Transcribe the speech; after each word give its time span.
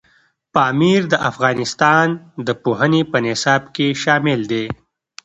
پامیر 0.53 1.01
د 1.11 1.15
افغانستان 1.29 2.07
د 2.47 2.49
پوهنې 2.63 3.01
په 3.11 3.17
نصاب 3.25 3.63
کې 3.75 3.87
شامل 4.03 4.39
دی. 4.51 4.65